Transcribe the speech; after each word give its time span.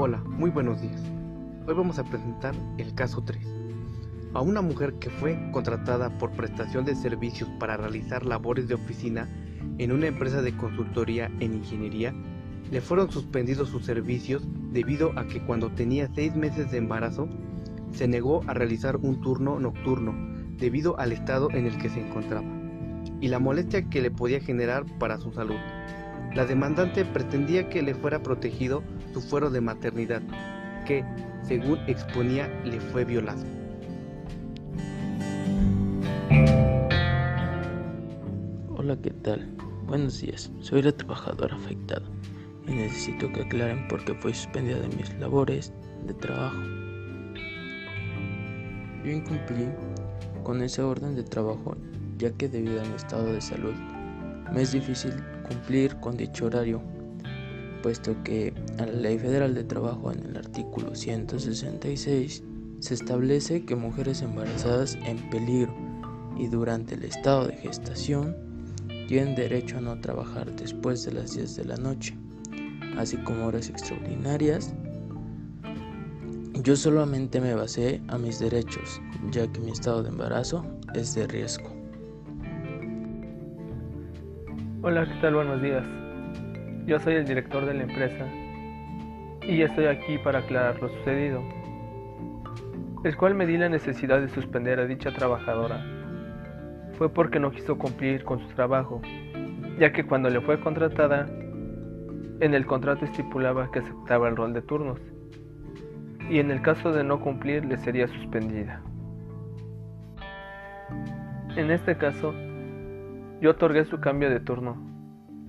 Muy 0.00 0.48
buenos 0.48 0.80
días. 0.80 1.02
Hoy 1.66 1.74
vamos 1.74 1.98
a 1.98 2.04
presentar 2.04 2.54
el 2.78 2.94
caso 2.94 3.22
3. 3.22 3.46
A 4.32 4.40
una 4.40 4.62
mujer 4.62 4.94
que 4.94 5.10
fue 5.10 5.38
contratada 5.52 6.16
por 6.16 6.30
prestación 6.30 6.86
de 6.86 6.94
servicios 6.94 7.50
para 7.60 7.76
realizar 7.76 8.24
labores 8.24 8.66
de 8.66 8.76
oficina 8.76 9.28
en 9.76 9.92
una 9.92 10.06
empresa 10.06 10.40
de 10.40 10.56
consultoría 10.56 11.30
en 11.40 11.52
ingeniería, 11.52 12.14
le 12.70 12.80
fueron 12.80 13.12
suspendidos 13.12 13.68
sus 13.68 13.84
servicios 13.84 14.42
debido 14.72 15.12
a 15.18 15.26
que 15.26 15.44
cuando 15.44 15.70
tenía 15.70 16.08
seis 16.14 16.34
meses 16.34 16.70
de 16.70 16.78
embarazo, 16.78 17.28
se 17.92 18.08
negó 18.08 18.40
a 18.46 18.54
realizar 18.54 18.96
un 18.96 19.20
turno 19.20 19.60
nocturno 19.60 20.14
debido 20.56 20.98
al 20.98 21.12
estado 21.12 21.50
en 21.50 21.66
el 21.66 21.76
que 21.76 21.90
se 21.90 22.00
encontraba 22.00 22.48
y 23.20 23.28
la 23.28 23.38
molestia 23.38 23.90
que 23.90 24.00
le 24.00 24.10
podía 24.10 24.40
generar 24.40 24.86
para 24.98 25.18
su 25.18 25.30
salud. 25.30 25.58
La 26.34 26.46
demandante 26.46 27.04
pretendía 27.04 27.68
que 27.68 27.82
le 27.82 27.92
fuera 27.92 28.22
protegido 28.22 28.84
su 29.12 29.20
fuero 29.20 29.50
de 29.50 29.60
maternidad, 29.60 30.22
que, 30.86 31.04
según 31.42 31.80
exponía, 31.88 32.46
le 32.64 32.78
fue 32.80 33.04
violado. 33.04 33.42
Hola, 38.76 38.96
¿qué 39.02 39.10
tal? 39.10 39.50
Buenos 39.86 40.20
días, 40.20 40.52
soy 40.60 40.82
la 40.82 40.92
trabajadora 40.92 41.56
afectada 41.56 42.06
y 42.68 42.74
necesito 42.74 43.30
que 43.32 43.42
aclaren 43.42 43.88
por 43.88 44.04
qué 44.04 44.14
fui 44.14 44.32
suspendida 44.32 44.78
de 44.78 44.88
mis 44.96 45.12
labores 45.18 45.72
de 46.06 46.14
trabajo. 46.14 46.62
Yo 49.04 49.10
incumplí 49.10 49.66
con 50.44 50.62
ese 50.62 50.80
orden 50.80 51.16
de 51.16 51.24
trabajo 51.24 51.76
ya 52.18 52.30
que 52.30 52.48
debido 52.48 52.80
a 52.80 52.84
mi 52.84 52.94
estado 52.94 53.32
de 53.32 53.40
salud 53.40 53.74
me 54.52 54.62
es 54.62 54.72
difícil 54.72 55.12
cumplir 55.50 55.96
con 55.96 56.16
dicho 56.16 56.46
horario, 56.46 56.80
puesto 57.82 58.14
que 58.22 58.54
a 58.78 58.86
la 58.86 58.92
Ley 58.92 59.18
Federal 59.18 59.54
de 59.54 59.64
Trabajo 59.64 60.12
en 60.12 60.24
el 60.24 60.36
artículo 60.36 60.94
166 60.94 62.44
se 62.78 62.94
establece 62.94 63.64
que 63.64 63.74
mujeres 63.74 64.22
embarazadas 64.22 64.96
en 65.04 65.18
peligro 65.30 65.74
y 66.36 66.46
durante 66.46 66.94
el 66.94 67.04
estado 67.04 67.48
de 67.48 67.56
gestación 67.56 68.36
tienen 69.08 69.34
derecho 69.34 69.78
a 69.78 69.80
no 69.80 70.00
trabajar 70.00 70.54
después 70.54 71.04
de 71.04 71.12
las 71.12 71.34
10 71.34 71.56
de 71.56 71.64
la 71.64 71.76
noche, 71.76 72.16
así 72.96 73.16
como 73.18 73.46
horas 73.46 73.68
extraordinarias. 73.68 74.72
Yo 76.62 76.76
solamente 76.76 77.40
me 77.40 77.54
basé 77.54 78.00
a 78.08 78.18
mis 78.18 78.38
derechos, 78.38 79.00
ya 79.32 79.50
que 79.50 79.60
mi 79.60 79.72
estado 79.72 80.04
de 80.04 80.10
embarazo 80.10 80.64
es 80.94 81.14
de 81.14 81.26
riesgo. 81.26 81.79
Hola, 84.82 85.04
¿qué 85.04 85.12
tal? 85.20 85.34
Buenos 85.34 85.60
días. 85.60 85.84
Yo 86.86 86.98
soy 87.00 87.12
el 87.12 87.26
director 87.26 87.66
de 87.66 87.74
la 87.74 87.82
empresa 87.82 88.26
y 89.46 89.60
estoy 89.60 89.84
aquí 89.84 90.16
para 90.16 90.38
aclarar 90.38 90.80
lo 90.80 90.88
sucedido, 90.88 91.42
el 93.04 93.14
cual 93.18 93.34
me 93.34 93.44
di 93.44 93.58
la 93.58 93.68
necesidad 93.68 94.22
de 94.22 94.30
suspender 94.30 94.80
a 94.80 94.86
dicha 94.86 95.12
trabajadora. 95.12 95.84
Fue 96.94 97.10
porque 97.10 97.38
no 97.38 97.50
quiso 97.50 97.76
cumplir 97.76 98.24
con 98.24 98.40
su 98.40 98.48
trabajo, 98.54 99.02
ya 99.78 99.92
que 99.92 100.06
cuando 100.06 100.30
le 100.30 100.40
fue 100.40 100.58
contratada, 100.58 101.26
en 102.40 102.54
el 102.54 102.64
contrato 102.64 103.04
estipulaba 103.04 103.70
que 103.70 103.80
aceptaba 103.80 104.30
el 104.30 104.36
rol 104.36 104.54
de 104.54 104.62
turnos, 104.62 104.98
y 106.30 106.38
en 106.38 106.50
el 106.50 106.62
caso 106.62 106.90
de 106.90 107.04
no 107.04 107.20
cumplir 107.20 107.66
le 107.66 107.76
sería 107.76 108.08
suspendida. 108.08 108.80
En 111.54 111.70
este 111.70 111.98
caso, 111.98 112.32
yo 113.40 113.52
otorgué 113.52 113.84
su 113.86 114.00
cambio 114.00 114.28
de 114.28 114.40
turno, 114.40 114.76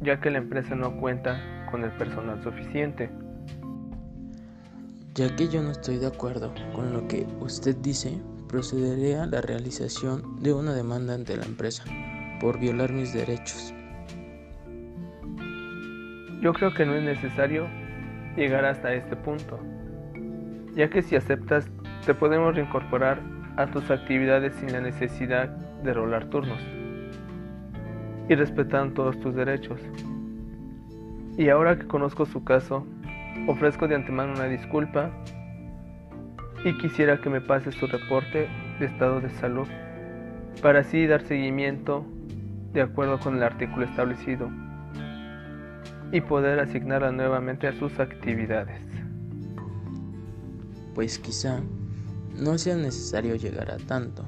ya 0.00 0.20
que 0.20 0.30
la 0.30 0.38
empresa 0.38 0.74
no 0.74 0.98
cuenta 1.00 1.66
con 1.70 1.84
el 1.84 1.90
personal 1.92 2.42
suficiente. 2.42 3.10
Ya 5.14 5.34
que 5.34 5.48
yo 5.48 5.62
no 5.62 5.70
estoy 5.70 5.96
de 5.96 6.06
acuerdo 6.06 6.52
con 6.74 6.92
lo 6.92 7.08
que 7.08 7.26
usted 7.40 7.76
dice, 7.76 8.20
procederé 8.46 9.16
a 9.16 9.26
la 9.26 9.40
realización 9.40 10.38
de 10.40 10.52
una 10.52 10.74
demanda 10.74 11.14
ante 11.14 11.36
la 11.36 11.46
empresa 11.46 11.84
por 12.40 12.60
violar 12.60 12.92
mis 12.92 13.14
derechos. 13.14 13.74
Yo 16.42 16.52
creo 16.52 16.72
que 16.72 16.86
no 16.86 16.94
es 16.94 17.02
necesario 17.02 17.66
llegar 18.36 18.64
hasta 18.66 18.92
este 18.92 19.16
punto, 19.16 19.58
ya 20.76 20.88
que 20.88 21.02
si 21.02 21.16
aceptas 21.16 21.68
te 22.06 22.14
podemos 22.14 22.54
reincorporar 22.54 23.20
a 23.56 23.66
tus 23.66 23.90
actividades 23.90 24.54
sin 24.56 24.72
la 24.72 24.80
necesidad 24.80 25.48
de 25.48 25.94
rolar 25.94 26.30
turnos 26.30 26.77
y 28.28 28.34
respetan 28.34 28.94
todos 28.94 29.18
tus 29.20 29.34
derechos. 29.34 29.80
Y 31.36 31.48
ahora 31.48 31.78
que 31.78 31.86
conozco 31.86 32.26
su 32.26 32.44
caso, 32.44 32.86
ofrezco 33.46 33.88
de 33.88 33.94
antemano 33.94 34.34
una 34.34 34.44
disculpa 34.44 35.10
y 36.64 36.76
quisiera 36.78 37.20
que 37.20 37.30
me 37.30 37.40
pase 37.40 37.72
su 37.72 37.86
reporte 37.86 38.48
de 38.78 38.86
estado 38.86 39.20
de 39.20 39.30
salud 39.30 39.66
para 40.60 40.80
así 40.80 41.06
dar 41.06 41.22
seguimiento 41.22 42.04
de 42.72 42.82
acuerdo 42.82 43.18
con 43.20 43.36
el 43.36 43.42
artículo 43.42 43.86
establecido 43.86 44.50
y 46.10 46.20
poder 46.20 46.58
asignarla 46.58 47.12
nuevamente 47.12 47.68
a 47.68 47.72
sus 47.72 47.98
actividades. 48.00 48.80
Pues 50.94 51.18
quizá 51.18 51.60
no 52.36 52.58
sea 52.58 52.76
necesario 52.76 53.36
llegar 53.36 53.70
a 53.70 53.76
tanto, 53.76 54.24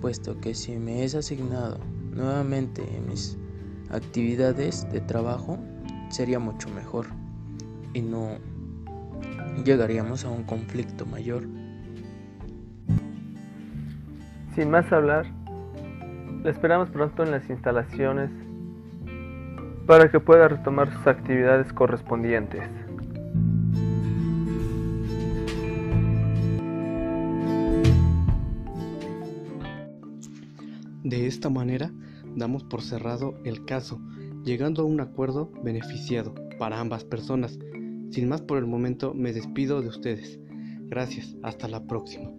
puesto 0.00 0.40
que 0.40 0.54
si 0.54 0.78
me 0.78 1.04
es 1.04 1.14
asignado 1.14 1.78
nuevamente 2.12 2.82
en 2.96 3.08
mis 3.08 3.38
actividades 3.90 4.90
de 4.92 5.00
trabajo 5.00 5.58
sería 6.10 6.38
mucho 6.38 6.68
mejor 6.70 7.06
y 7.94 8.02
no 8.02 8.38
llegaríamos 9.64 10.24
a 10.24 10.30
un 10.30 10.44
conflicto 10.44 11.06
mayor. 11.06 11.42
Sin 14.54 14.70
más 14.70 14.90
hablar, 14.92 15.26
le 16.42 16.50
esperamos 16.50 16.90
pronto 16.90 17.22
en 17.22 17.30
las 17.30 17.48
instalaciones 17.48 18.30
para 19.86 20.10
que 20.10 20.20
pueda 20.20 20.48
retomar 20.48 20.92
sus 20.92 21.06
actividades 21.06 21.72
correspondientes. 21.72 22.62
De 31.12 31.26
esta 31.26 31.50
manera, 31.50 31.92
damos 32.36 32.64
por 32.64 32.80
cerrado 32.80 33.34
el 33.44 33.66
caso, 33.66 34.00
llegando 34.44 34.80
a 34.80 34.86
un 34.86 34.98
acuerdo 34.98 35.52
beneficiado 35.62 36.34
para 36.58 36.80
ambas 36.80 37.04
personas. 37.04 37.58
Sin 38.08 38.30
más 38.30 38.40
por 38.40 38.56
el 38.56 38.66
momento, 38.66 39.12
me 39.12 39.34
despido 39.34 39.82
de 39.82 39.88
ustedes. 39.88 40.40
Gracias, 40.88 41.36
hasta 41.42 41.68
la 41.68 41.86
próxima. 41.86 42.30